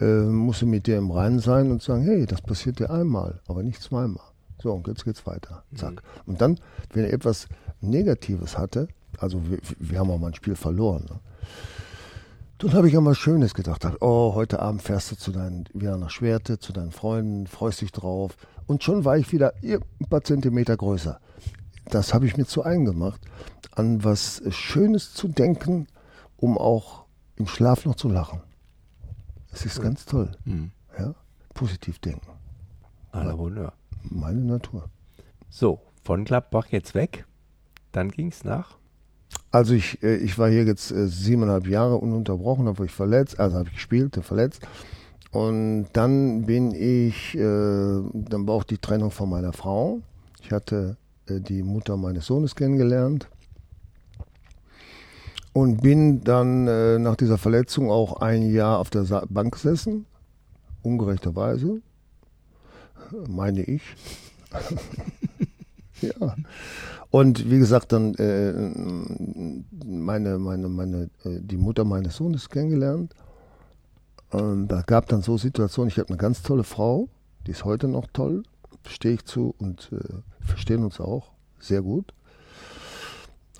[0.00, 3.40] äh, musst du mit dir im Reinen sein und sagen, hey, das passiert dir einmal,
[3.48, 4.24] aber nicht zweimal.
[4.62, 5.64] So, und jetzt geht's weiter.
[5.74, 5.94] Zack.
[5.94, 6.00] Mhm.
[6.26, 6.60] Und dann,
[6.92, 7.48] wenn er etwas
[7.80, 11.18] Negatives hatte, also wir, wir haben auch mal ein Spiel verloren, ne?
[12.58, 13.84] dann habe ich an was Schönes gedacht.
[14.00, 17.90] Oh, heute Abend fährst du zu deinen, wieder nach Schwerte, zu deinen Freunden, freust dich
[17.90, 18.36] drauf.
[18.68, 21.18] Und schon war ich wieder ein paar Zentimeter größer
[21.86, 23.20] das habe ich mir zu eigen gemacht,
[23.72, 25.86] an was Schönes zu denken,
[26.36, 27.04] um auch
[27.36, 28.40] im Schlaf noch zu lachen.
[29.52, 30.32] Es ist ganz toll.
[30.44, 30.72] Mhm.
[30.98, 31.14] Ja?
[31.54, 32.26] Positiv denken.
[33.10, 33.74] Aller Wunder.
[34.02, 34.88] Meine Natur.
[35.50, 37.26] So, von Gladbach jetzt weg.
[37.92, 38.78] Dann ging es nach?
[39.50, 43.58] Also ich, äh, ich war hier jetzt äh, siebeneinhalb Jahre ununterbrochen, habe ich verletzt, also
[43.58, 44.66] habe ich gespielt, verletzt.
[45.30, 50.00] Und dann bin ich, äh, dann war auch die Trennung von meiner Frau.
[50.42, 53.28] Ich hatte äh, die Mutter meines Sohnes kennengelernt
[55.52, 60.06] und bin dann äh, nach dieser Verletzung auch ein Jahr auf der Sa Bank gesessen,
[60.82, 61.82] ungerechterweise,
[63.28, 63.82] meine ich.
[66.00, 66.34] ja.
[67.10, 68.52] Und wie gesagt, dann äh,
[69.84, 73.14] meine, meine, meine, äh, die Mutter meines Sohnes kennengelernt.
[74.30, 77.10] Und da gab dann so Situationen, ich habe eine ganz tolle Frau,
[77.46, 78.44] die ist heute noch toll,
[78.88, 82.12] stehe ich zu und äh, verstehen uns auch sehr gut.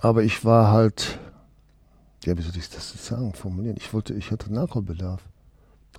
[0.00, 1.18] Aber ich war halt,
[2.24, 3.76] ja, wie soll ich das sagen, formulieren?
[3.78, 5.22] Ich wollte, ich hatte Nachholbedarf.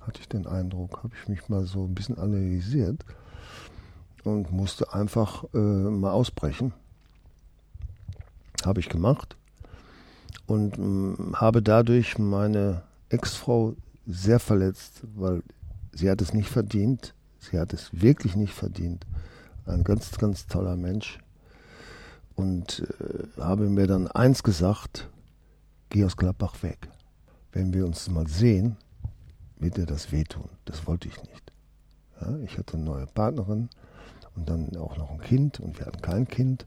[0.02, 3.04] Hatte ich den Eindruck, habe ich mich mal so ein bisschen analysiert
[4.24, 6.74] und musste einfach äh, mal ausbrechen.
[8.64, 9.36] Habe ich gemacht
[10.46, 13.74] und äh, habe dadurch meine Ex-Frau
[14.06, 15.42] sehr verletzt, weil
[15.92, 17.14] sie hat es nicht verdient.
[17.50, 19.06] Sie hat es wirklich nicht verdient.
[19.66, 21.18] Ein ganz, ganz toller Mensch
[22.34, 25.08] und äh, habe mir dann eins gesagt,
[25.90, 26.88] geh aus Gladbach weg.
[27.52, 28.76] Wenn wir uns mal sehen,
[29.58, 30.48] wird dir das wehtun.
[30.64, 31.52] Das wollte ich nicht.
[32.20, 33.68] Ja, ich hatte eine neue Partnerin
[34.34, 36.66] und dann auch noch ein Kind und wir hatten kein Kind.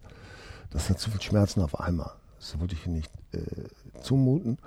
[0.70, 2.12] Das hat zu viel Schmerzen auf einmal.
[2.40, 3.40] Das wollte ich nicht äh,
[4.02, 4.58] zumuten.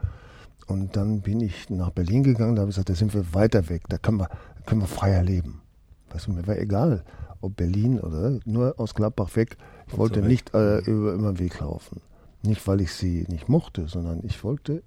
[0.66, 3.68] Und dann bin ich nach Berlin gegangen, da habe ich gesagt, da sind wir weiter
[3.68, 4.28] weg, da können wir,
[4.66, 5.62] können wir freier leben.
[6.10, 7.04] Weißt du, mir war egal,
[7.40, 9.56] ob Berlin oder nur aus Gladbach weg.
[9.88, 12.00] Ich wollte nicht äh, über, über den Weg laufen.
[12.42, 14.82] Nicht, weil ich sie nicht mochte, sondern ich wollte,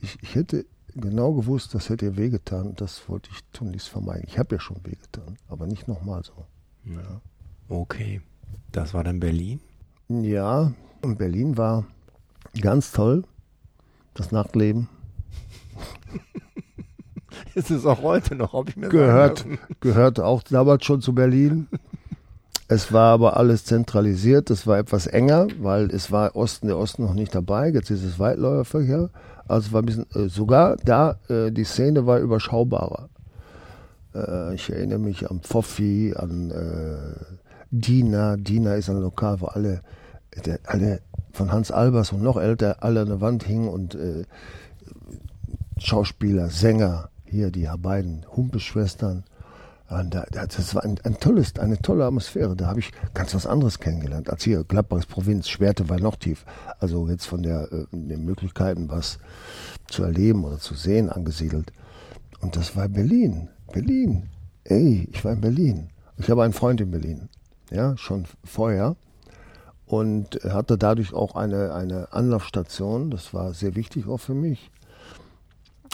[0.00, 2.74] ich, ich hätte genau gewusst, das hätte ihr wehgetan.
[2.76, 4.24] Das wollte ich tunlichst vermeiden.
[4.26, 6.44] Ich habe ja schon wehgetan, aber nicht nochmal so.
[6.84, 7.20] Ja.
[7.68, 8.20] Okay.
[8.72, 9.60] Das war dann Berlin?
[10.08, 11.86] Ja, und Berlin war
[12.60, 13.24] ganz toll.
[14.14, 14.88] Das Nachtleben.
[17.54, 19.46] ist es auch heute noch, ob ich mir gehört,
[19.80, 21.68] gehört auch damals schon zu Berlin.
[22.68, 27.02] Es war aber alles zentralisiert, es war etwas enger, weil es war Osten, der Osten
[27.02, 29.10] noch nicht dabei, jetzt ist es Weitläuferverkehr.
[29.46, 33.10] Also war ein bisschen, äh, sogar da, äh, die Szene war überschaubarer.
[34.14, 36.52] Äh, ich erinnere mich an Pfoffi, an
[37.70, 38.36] Dina.
[38.36, 39.82] Dina ist ein Lokal, wo alle,
[40.64, 41.00] alle
[41.32, 43.98] von Hans Albers und noch älter alle an der Wand hingen und
[45.78, 49.24] Schauspieler, Sänger, hier die beiden Humpelschwestern.
[49.88, 52.54] Das war ein, ein, tolles, eine tolle Atmosphäre.
[52.54, 54.64] Da habe ich ganz was anderes kennengelernt als hier.
[54.64, 56.44] Gladbachs Provinz, Schwerte war noch tief.
[56.78, 59.18] Also jetzt von der, äh, den Möglichkeiten, was
[59.88, 61.72] zu erleben oder zu sehen, angesiedelt.
[62.40, 63.48] Und das war Berlin.
[63.72, 64.28] Berlin.
[64.64, 65.88] Ey, ich war in Berlin.
[66.18, 67.28] Ich habe einen Freund in Berlin.
[67.70, 68.96] Ja, schon vorher.
[69.86, 73.10] Und hatte dadurch auch eine, eine Anlaufstation.
[73.10, 74.70] Das war sehr wichtig auch für mich.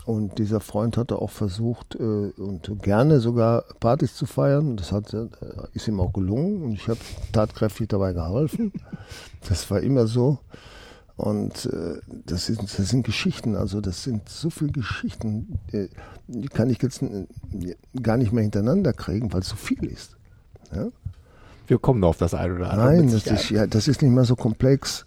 [0.08, 4.78] Und dieser Freund hatte auch versucht äh, und gerne sogar Partys zu feiern.
[4.78, 5.26] Das hat, äh,
[5.74, 6.98] ist ihm auch gelungen und ich habe
[7.30, 8.72] tatkräftig dabei geholfen.
[9.48, 10.38] Das war immer so.
[11.16, 15.88] Und äh, das, sind, das sind Geschichten, also das sind so viele Geschichten, äh,
[16.26, 17.26] die kann ich jetzt äh,
[18.02, 20.16] gar nicht mehr hintereinander kriegen, weil es so viel ist.
[20.74, 20.88] Ja?
[21.66, 22.94] Wir kommen auf das eine oder andere.
[22.94, 25.04] Nein, das ist, ja, das ist nicht mehr so komplex.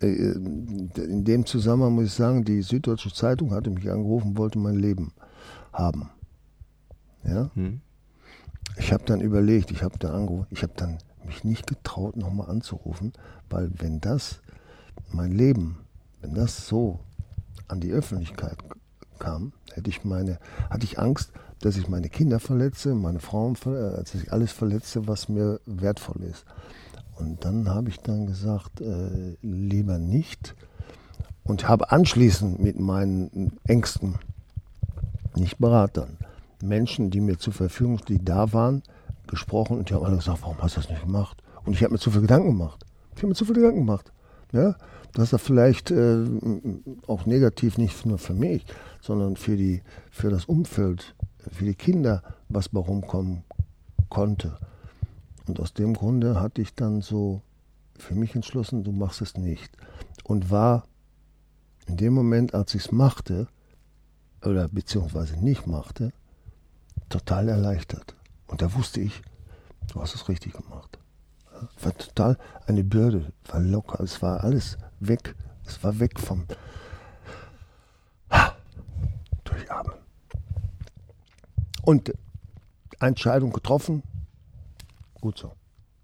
[0.00, 4.76] Äh, in dem Zusammenhang muss ich sagen, die Süddeutsche Zeitung hatte mich angerufen, wollte mein
[4.76, 5.12] Leben
[5.72, 6.10] haben.
[7.24, 7.50] Ja.
[7.54, 7.80] Hm.
[8.76, 12.50] Ich habe dann überlegt, ich habe dann angerufen, ich habe dann mich nicht getraut, nochmal
[12.50, 13.12] anzurufen,
[13.48, 14.40] weil wenn das
[15.12, 15.78] mein Leben,
[16.20, 17.00] wenn das so
[17.68, 18.58] an die Öffentlichkeit
[19.18, 20.38] kam, hätte ich meine,
[20.70, 25.28] hatte ich Angst, dass ich meine Kinder verletze, meine Frauen, dass ich alles verletze, was
[25.28, 26.44] mir wertvoll ist.
[27.16, 30.54] Und dann habe ich dann gesagt, äh, lieber nicht.
[31.44, 34.14] Und habe anschließend mit meinen Ängsten,
[35.34, 36.16] nicht Beratern,
[36.62, 38.82] Menschen, die mir zur Verfügung, die da waren,
[39.26, 41.42] gesprochen und die haben alle gesagt, warum hast du das nicht gemacht?
[41.64, 42.84] Und ich habe mir zu viel Gedanken gemacht.
[43.12, 44.12] Ich habe mir zu viel Gedanken gemacht.
[44.52, 44.76] Ja,
[45.14, 46.24] dass er vielleicht äh,
[47.06, 48.64] auch negativ nicht nur für mich,
[49.00, 51.14] sondern für die, für das Umfeld,
[51.50, 53.44] für die Kinder was bei rumkommen
[54.08, 54.56] konnte.
[55.46, 57.42] Und aus dem Grunde hatte ich dann so
[57.96, 59.76] für mich entschlossen, du machst es nicht.
[60.24, 60.86] Und war
[61.86, 63.46] in dem Moment, als ich es machte,
[64.42, 66.12] oder beziehungsweise nicht machte,
[67.08, 68.14] total erleichtert.
[68.46, 69.22] Und da wusste ich,
[69.92, 70.98] du hast es richtig gemacht.
[71.80, 75.34] War total eine Bürde, war locker, es war alles weg.
[75.66, 76.44] Es war weg vom
[79.44, 79.94] Durchatmen.
[81.82, 82.12] Und
[83.00, 84.02] Entscheidung getroffen,
[85.24, 85.52] gut so.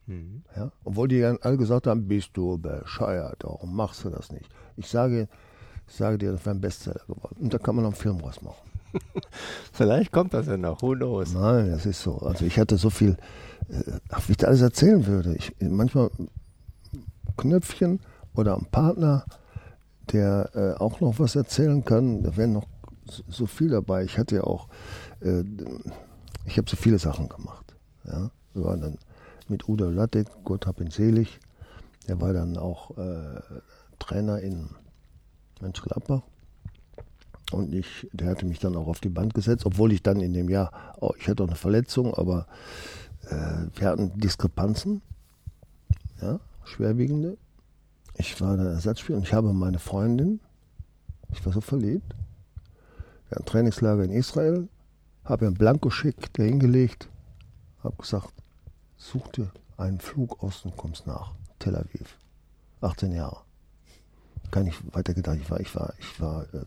[0.07, 0.43] Mhm.
[0.57, 0.73] Ja?
[0.83, 4.49] Obwohl die dann alle gesagt haben, bist du bescheuert, warum machst du das nicht?
[4.77, 5.29] Ich sage,
[5.87, 7.37] ich sage dir, das wäre ein Bestseller geworden.
[7.39, 8.71] Und da kann man noch einen Film draus machen.
[9.73, 11.35] Vielleicht kommt das ja noch, who knows?
[11.35, 12.17] Nein, das ist so.
[12.21, 13.19] Also ich hatte so viel,
[13.69, 15.35] äh, ach, wie ich da alles erzählen würde.
[15.35, 16.11] Ich, manchmal
[17.37, 18.01] Knöpfchen
[18.35, 19.27] oder ein Partner,
[20.13, 22.23] der äh, auch noch was erzählen kann.
[22.23, 22.67] Da wäre noch
[23.05, 24.05] so, so, viel dabei.
[24.05, 24.69] Ich hatte ja auch,
[25.21, 25.45] äh,
[26.47, 27.77] ich habe so viele Sachen gemacht.
[28.05, 28.31] Ja?
[28.55, 28.99] Wir waren dann
[29.51, 31.41] mit Udo Lattek, Gott hab ihn selig.
[32.09, 33.41] Der war dann auch äh,
[33.99, 34.71] Trainer in
[35.61, 36.23] Mönchengladbach.
[37.53, 40.33] Und ich, der hatte mich dann auch auf die Band gesetzt, obwohl ich dann in
[40.33, 42.47] dem Jahr, oh, ich hatte auch eine Verletzung, aber
[43.29, 45.03] äh, wir hatten Diskrepanzen,
[46.21, 47.37] ja, schwerwiegende.
[48.17, 50.41] Ich war der Ersatzspieler und ich habe meine Freundin,
[51.33, 52.15] ich war so verliebt,
[53.29, 54.69] wir hatten Trainingslager in Israel,
[55.25, 57.09] habe ihr einen Blankoscheck dahingelegt,
[57.83, 58.33] habe gesagt,
[59.01, 62.19] such dir einen Flug aus und kommst nach Tel Aviv.
[62.83, 63.39] 18 Jahre.
[64.51, 65.39] Gar nicht weiter gedacht.
[65.41, 66.65] Ich war, ich war, ich war äh,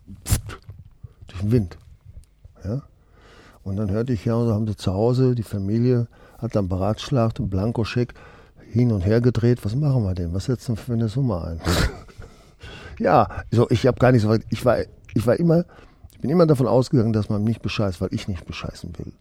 [1.26, 1.78] durch den Wind.
[2.64, 2.82] Ja?
[3.62, 7.38] Und dann hörte ich ja, da haben sie zu Hause, die Familie hat dann beratschlagt,
[7.38, 8.14] einen Blankoscheck
[8.70, 9.64] hin und her gedreht.
[9.64, 10.34] Was machen wir denn?
[10.34, 11.60] Was setzen wir für eine Summe ein?
[12.98, 14.78] ja, so, ich habe gar nicht so weit, ich war,
[15.14, 15.64] ich war immer,
[16.12, 19.12] ich bin immer davon ausgegangen, dass man mich bescheißt, weil ich nicht bescheißen will.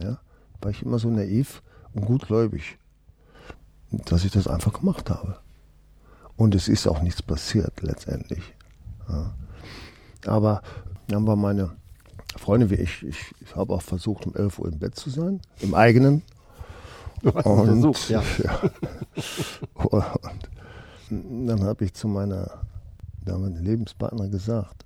[0.00, 0.18] Ja?
[0.60, 1.62] War ich immer so naiv
[1.94, 2.78] und gutgläubig,
[3.90, 5.38] dass ich das einfach gemacht habe.
[6.36, 8.54] Und es ist auch nichts passiert letztendlich.
[9.08, 9.34] Ja.
[10.26, 10.62] Aber
[11.08, 11.72] dann war meine
[12.36, 15.40] Freundin wie ich, ich, ich habe auch versucht, um 11 Uhr im Bett zu sein,
[15.60, 16.22] im eigenen.
[17.22, 18.22] Du hast Und, versucht, ja.
[18.44, 18.60] ja.
[21.10, 22.62] Und dann habe ich zu meiner
[23.24, 24.84] damaligen Lebenspartnerin gesagt,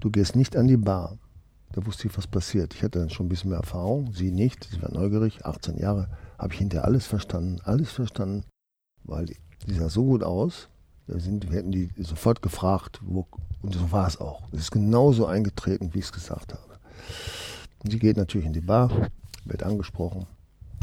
[0.00, 1.16] du gehst nicht an die Bar.
[1.72, 2.74] Da wusste ich, was passiert.
[2.74, 6.08] Ich hatte dann schon ein bisschen mehr Erfahrung, sie nicht, sie war neugierig, 18 Jahre,
[6.38, 8.44] habe ich hinterher alles verstanden, alles verstanden,
[9.04, 10.68] weil die sah so gut aus,
[11.06, 13.26] da sind, wir hätten die sofort gefragt, wo,
[13.62, 14.42] und so war es auch.
[14.52, 16.78] Es ist genauso eingetreten, wie ich es gesagt habe.
[17.78, 18.90] Und sie geht natürlich in die Bar,
[19.44, 20.26] wird angesprochen,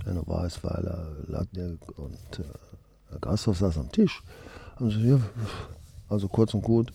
[0.06, 4.24] eine Weißweiler, Latnik und äh, Gasthof saß am Tisch.
[4.80, 5.20] Und so, ja,
[6.10, 6.92] also kurz und gut,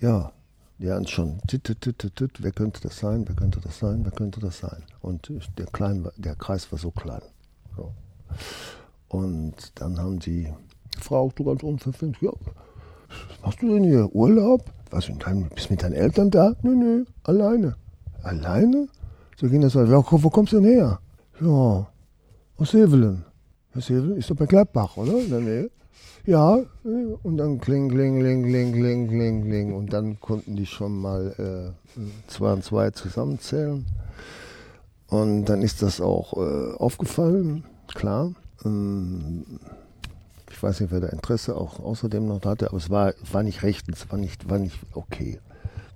[0.00, 0.32] ja,
[0.80, 4.00] die hatten schon, tit, tit, tit, tit, wer könnte das sein, wer könnte das sein,
[4.02, 4.82] wer könnte das sein.
[5.02, 7.20] Und der, klein, der Kreis war so klein.
[7.76, 7.92] So.
[9.08, 10.48] Und dann haben die,
[10.98, 14.64] Frau, du ganz unverfängt, ja, was machst du denn hier, Urlaub?
[14.90, 16.54] Was, bist du mit deinen Eltern da?
[16.62, 17.76] Nö, nö, alleine.
[18.22, 18.88] Alleine?
[19.36, 20.98] So ging das, ja, wo kommst du denn her?
[21.40, 21.86] Ja,
[22.56, 23.24] aus Sevelen.
[23.76, 25.18] Aus Sevelen ist doch bei Gladbach, oder?
[25.18, 25.70] In der Nähe.
[26.26, 29.72] Ja, und dann kling, kling, kling, kling, kling, kling, kling.
[29.74, 33.86] Und dann konnten die schon mal äh, zwei und zwei zusammenzählen.
[35.08, 38.32] Und dann ist das auch äh, aufgefallen, klar.
[38.64, 39.44] Ähm,
[40.50, 43.62] ich weiß nicht, wer da Interesse auch außerdem noch hatte, aber es war, war nicht
[43.62, 45.40] rechtens, war nicht, war nicht okay,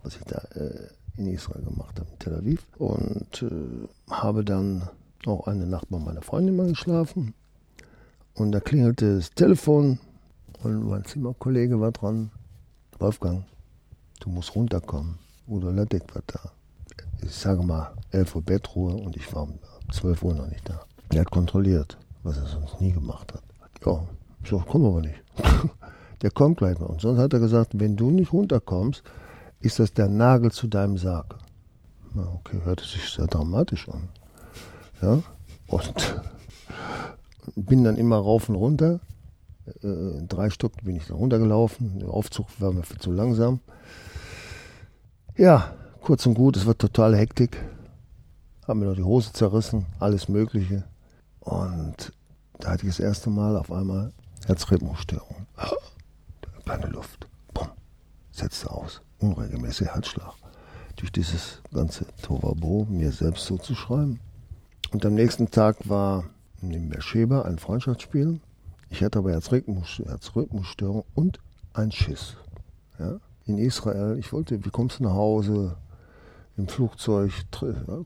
[0.02, 2.66] was ich da äh, in Israel gemacht habe, in Tel Aviv.
[2.78, 4.88] Und äh, habe dann
[5.26, 7.34] auch eine Nacht bei meiner Freundin mal geschlafen.
[8.34, 9.98] Und da klingelte das Telefon
[10.62, 12.30] und mein Zimmerkollege war dran.
[12.98, 13.44] Wolfgang,
[14.20, 15.18] du musst runterkommen.
[15.46, 16.40] Udo Lattek war da.
[17.22, 19.58] Ich sage mal, 11 Uhr Bettruhe und ich war um
[19.92, 20.80] 12 Uhr noch nicht da.
[21.10, 23.42] Er hat kontrolliert, was er sonst nie gemacht hat.
[23.84, 24.06] Ja,
[24.42, 25.22] ich sag, komm aber nicht.
[26.22, 26.88] der kommt gleich noch.
[26.88, 29.02] Und sonst hat er gesagt, wenn du nicht runterkommst,
[29.60, 31.36] ist das der Nagel zu deinem Sarg.
[32.16, 34.08] Okay, hörte sich sehr dramatisch an.
[35.02, 35.22] Ja,
[35.68, 36.22] und
[37.54, 39.00] bin dann immer rauf und runter.
[39.82, 42.00] Äh, drei Stück bin ich dann runtergelaufen.
[42.00, 43.60] Der Aufzug war mir viel zu langsam.
[45.36, 47.62] Ja, kurz und gut, es war totale Hektik.
[48.66, 50.84] Haben mir noch die Hose zerrissen, alles Mögliche.
[51.40, 52.12] Und
[52.60, 54.12] da hatte ich das erste Mal auf einmal
[54.46, 55.46] Herzrhythmusstörung.
[56.66, 57.26] Keine Luft.
[57.52, 57.68] Bumm.
[58.30, 59.02] Setzte aus.
[59.18, 60.34] Unregelmäßiger Herzschlag.
[60.96, 64.20] Durch dieses ganze Tovabo mir selbst so zu schreiben.
[64.92, 66.24] Und am nächsten Tag war
[66.70, 68.40] in Beersheba ein Freundschaftsspiel.
[68.90, 71.40] Ich hatte aber Herzrhythmus, Herzrhythmusstörung und
[71.72, 72.36] ein Schiss.
[72.98, 73.18] Ja?
[73.46, 75.76] In Israel, ich wollte, wie kommst du nach Hause?
[76.56, 77.32] Im Flugzeug,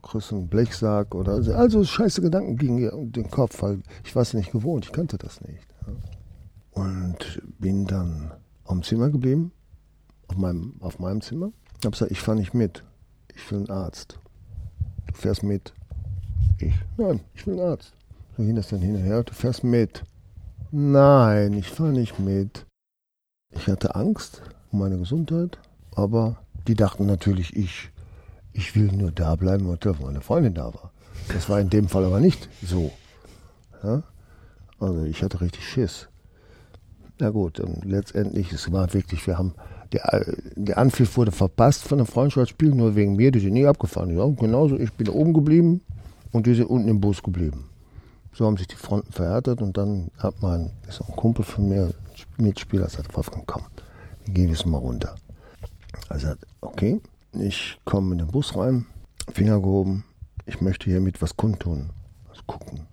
[0.01, 3.83] kriegst du einen Blechsack oder also, also scheiße Gedanken gingen mir um den Kopf, weil
[4.03, 5.67] ich war es nicht gewohnt, ich kannte das nicht.
[5.85, 6.81] Ja.
[6.83, 8.31] Und bin dann
[8.65, 9.51] am Zimmer geblieben,
[10.29, 11.51] auf meinem, auf meinem Zimmer.
[11.85, 12.83] Hab gesagt, ich fahre nicht mit,
[13.35, 14.19] ich will einen Arzt.
[15.05, 15.73] Du fährst mit.
[16.57, 17.93] Ich, nein, ich will einen Arzt.
[18.39, 20.01] So ging das dann hin und her, du fährst mit.
[20.71, 22.65] Nein, ich fahre nicht mit.
[23.53, 25.59] Ich hatte Angst um meine Gesundheit,
[25.93, 27.91] aber die dachten natürlich, ich,
[28.53, 30.93] ich will nur da bleiben, weil meine Freundin da war.
[31.33, 32.93] Das war in dem Fall aber nicht so.
[33.83, 34.03] Ja?
[34.79, 36.07] Also ich hatte richtig Schiss.
[37.19, 39.53] Na gut, und letztendlich, es war wirklich, wir haben,
[39.91, 40.25] der,
[40.55, 44.17] der Anpfiff wurde verpasst von dem Freundschaftsspiel, nur wegen mir, die sind nie abgefahren.
[44.17, 45.81] Ja, genauso, ich bin oben geblieben
[46.31, 47.68] und die sind unten im Bus geblieben.
[48.39, 51.67] So haben sich die Fronten verhärtet und dann hat mein, ist auch ein Kumpel von
[51.67, 51.93] mir,
[52.37, 53.63] Mitspieler, sagt, Wolfgang, komm,
[54.23, 55.13] wir gehen jetzt mal runter.
[56.07, 57.01] Er sagt, okay,
[57.33, 58.85] ich komme in den Bus rein,
[59.33, 60.05] Finger gehoben,
[60.45, 61.89] ich möchte hiermit was kundtun,
[62.29, 62.87] was gucken.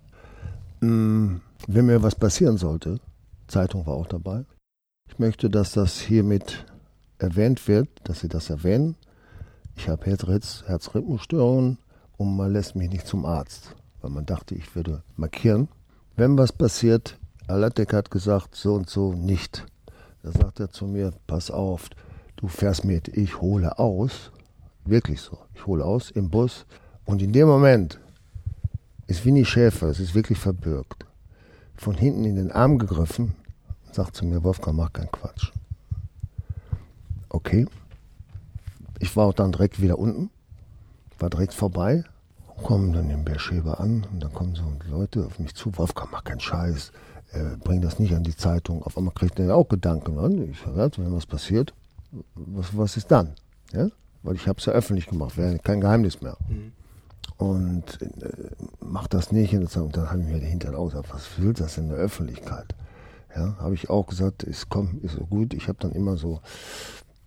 [0.81, 2.99] Mm, Wenn mir was passieren sollte,
[3.47, 4.43] Zeitung war auch dabei,
[5.07, 6.65] ich möchte, dass das hiermit
[7.19, 8.97] erwähnt wird, dass Sie das erwähnen.
[9.77, 11.77] Ich habe Herz Herzrhythmusstörungen
[12.17, 13.76] und man lässt mich nicht zum Arzt,
[14.07, 15.67] weil man dachte, ich würde markieren.
[16.15, 19.65] Wenn was passiert, Alatek hat gesagt, so und so nicht.
[20.23, 21.89] Da sagt er zu mir, pass auf,
[22.37, 24.31] du fährst mit, ich hole aus.
[24.85, 25.37] Wirklich so.
[25.55, 26.65] Ich hole aus im Bus.
[27.03, 27.99] Und in dem Moment
[29.07, 31.05] ist Winnie Schäfer, es ist wirklich verbürgt,
[31.75, 33.35] von hinten in den Arm gegriffen
[33.87, 35.51] und sagt zu mir, Wolfgang, mach keinen Quatsch.
[37.27, 37.67] Okay.
[38.99, 40.29] Ich war auch dann direkt wieder unten,
[41.19, 42.05] war direkt vorbei,
[42.63, 46.23] kommen dann in Beersheba an und dann kommen so Leute auf mich zu, Wolfgang, mach
[46.23, 46.91] keinen Scheiß,
[47.31, 48.83] äh, bring das nicht an die Zeitung.
[48.83, 50.49] Auf einmal kriegt er auch Gedanken an.
[50.49, 51.73] Ich sage, wenn was passiert,
[52.35, 53.33] was, was ist dann?
[53.73, 53.89] Ja?
[54.23, 56.37] Weil ich habe es ja öffentlich gemacht, wäre kein Geheimnis mehr.
[57.37, 59.53] Und äh, mach das nicht.
[59.53, 60.93] Und dann, habe ich mir den Hintern aus.
[61.09, 62.75] Was will das in der Öffentlichkeit?
[63.35, 65.53] Ja, habe ich auch gesagt, ist komm, ist so gut.
[65.53, 66.41] Ich habe dann immer so,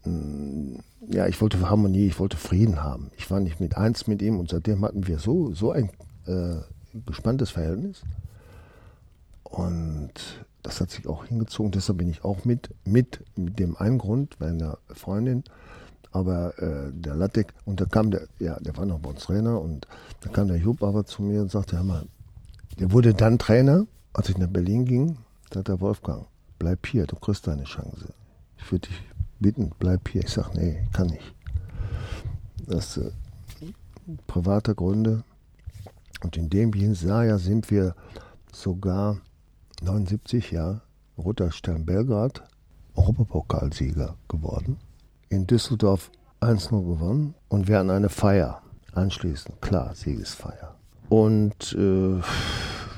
[0.04, 3.10] ja, ich wollte Harmonie, ich wollte Frieden haben.
[3.16, 5.90] Ich war nicht mit eins mit ihm und seitdem hatten wir so, so ein
[6.26, 6.56] äh,
[7.06, 8.02] gespanntes Verhältnis.
[9.44, 10.12] Und
[10.62, 11.72] das hat sich auch hingezogen.
[11.72, 15.44] Deshalb bin ich auch mit, mit, mit dem einen Grund, meiner Freundin.
[16.12, 19.60] Aber äh, der Lattek, und da kam der, ja, der war noch bei uns Trainer,
[19.60, 19.86] und
[20.22, 22.06] da kam der Jupp aber zu mir und sagte, hör mal,
[22.80, 25.18] der wurde dann Trainer, als ich nach Berlin ging,
[25.50, 26.26] da hat der Wolfgang,
[26.58, 28.12] bleib hier, du kriegst deine Chance.
[28.58, 29.09] Ich würde dich
[29.40, 30.22] bitten, bleib hier.
[30.24, 31.34] Ich sage, nee, kann nicht.
[32.66, 33.10] Das äh,
[34.26, 35.24] private Gründe.
[36.22, 37.94] Und in dem Jahr sind wir
[38.52, 39.18] sogar
[39.82, 40.82] 79 Jahre
[41.16, 42.42] Roter Stern Belgrad
[42.94, 44.76] Europapokalsieger geworden.
[45.28, 49.60] In Düsseldorf 1-0 gewonnen und wir hatten eine Feier anschließend.
[49.60, 50.74] Klar, Siegesfeier.
[51.08, 52.20] Und äh,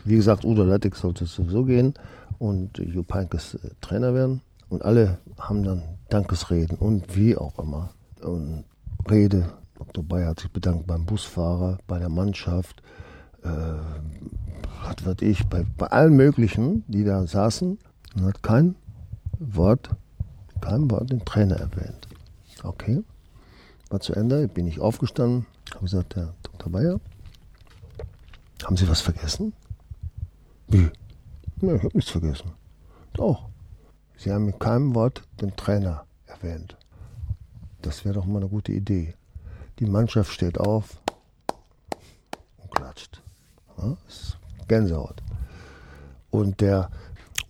[0.04, 1.94] wie gesagt, Udo Lattek sollte sowieso gehen
[2.38, 4.42] und Jupp Heynckes äh, Trainer werden.
[4.72, 7.90] Und alle haben dann Dankesreden und wie auch immer.
[8.22, 8.64] Und
[9.10, 9.52] Rede.
[9.74, 10.02] Dr.
[10.02, 12.82] Bayer hat sich bedankt beim Busfahrer, bei der Mannschaft,
[13.42, 17.78] äh, was weiß ich, bei, bei allen möglichen, die da saßen,
[18.14, 18.76] und hat kein
[19.38, 19.90] Wort,
[20.62, 22.08] kein Wort den Trainer erwähnt.
[22.62, 23.04] Okay,
[23.90, 26.72] war zu Ende, bin ich aufgestanden, habe gesagt, Herr Dr.
[26.72, 26.98] Bayer,
[28.64, 29.52] haben Sie was vergessen?
[30.68, 30.88] Wie?
[31.60, 32.52] Nein, ich habe nichts vergessen.
[33.12, 33.51] Doch.
[34.22, 36.76] Sie haben mit keinem Wort den Trainer erwähnt.
[37.80, 39.16] Das wäre doch mal eine gute Idee.
[39.80, 41.02] Die Mannschaft steht auf
[42.58, 43.20] und klatscht.
[43.78, 43.96] Ja,
[44.68, 45.24] Gänsehaut.
[46.30, 46.88] Und der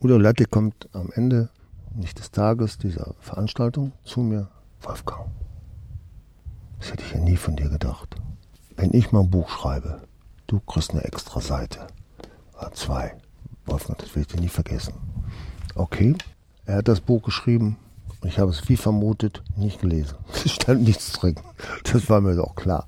[0.01, 1.51] Udo Latte kommt am Ende
[1.95, 4.49] nicht des Tages dieser Veranstaltung zu mir.
[4.81, 5.27] Wolfgang,
[6.79, 8.17] das hätte ich ja nie von dir gedacht.
[8.77, 10.01] Wenn ich mal ein Buch schreibe,
[10.47, 11.87] du kriegst eine extra Seite.
[12.73, 13.15] Zwei.
[13.67, 14.95] Wolfgang, das will ich dir nie vergessen.
[15.75, 16.17] Okay,
[16.65, 17.77] er hat das Buch geschrieben
[18.25, 20.17] ich habe es wie vermutet nicht gelesen.
[20.45, 21.37] Es stand nichts drin.
[21.85, 22.87] Das war mir doch klar.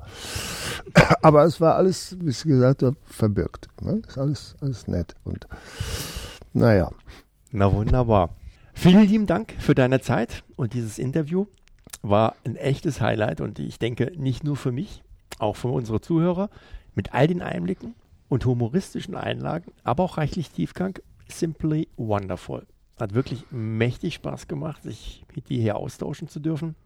[1.23, 3.69] Aber es war alles, wie ich gesagt habe, verbirgt.
[3.81, 4.03] Ne?
[4.07, 5.15] Ist alles, alles nett.
[5.25, 5.47] Und
[6.53, 6.91] naja.
[7.51, 8.31] Na wunderbar.
[8.75, 11.47] Vielen lieben Dank für deine Zeit und dieses Interview
[12.03, 15.03] war ein echtes Highlight und ich denke nicht nur für mich,
[15.39, 16.51] auch für unsere Zuhörer
[16.95, 17.95] mit all den Einblicken
[18.29, 20.99] und humoristischen Einlagen, aber auch reichlich Tiefgang.
[21.29, 22.67] Simply wonderful.
[22.99, 26.77] Hat wirklich mächtig Spaß gemacht, sich mit dir hier austauschen zu dürfen.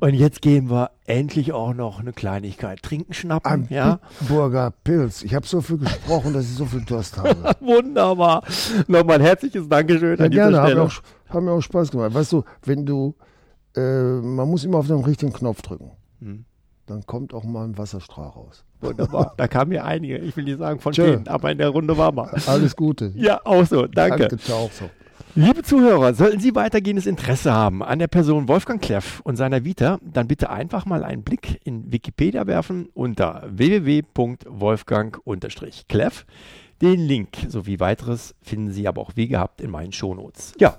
[0.00, 3.50] Und jetzt gehen wir endlich auch noch eine Kleinigkeit trinken, schnappen.
[3.50, 4.00] Ein ja?
[4.28, 5.22] Burger Pilz.
[5.22, 7.54] Ich habe so viel gesprochen, dass ich so viel Durst habe.
[7.60, 8.42] Wunderbar.
[8.86, 10.80] Nochmal ein herzliches Dankeschön Ja, an gerne, hat Stelle.
[10.80, 12.12] mir, auch, hat mir auch Spaß gemacht.
[12.12, 13.14] Weißt du, wenn du,
[13.76, 13.80] äh,
[14.20, 15.92] man muss immer auf den richtigen Knopf drücken.
[16.20, 16.44] Hm.
[16.86, 18.64] Dann kommt auch mal ein Wasserstrahl raus.
[18.80, 19.32] Wunderbar.
[19.36, 20.18] Da kamen ja einige.
[20.18, 21.12] Ich will nicht sagen von Tschö.
[21.12, 22.34] denen, aber in der Runde war mal.
[22.46, 23.12] Alles Gute.
[23.14, 23.86] Ja, auch so.
[23.86, 24.28] Danke.
[24.28, 24.70] Danke, ciao.
[24.72, 24.90] So.
[25.36, 29.98] Liebe Zuhörer, sollten Sie weitergehendes Interesse haben an der Person Wolfgang Kleff und seiner Vita,
[30.00, 36.26] dann bitte einfach mal einen Blick in Wikipedia werfen unter www.wolfgang-kleff.
[36.82, 40.54] Den Link sowie weiteres finden Sie aber auch wie gehabt in meinen Shownotes.
[40.60, 40.78] Ja,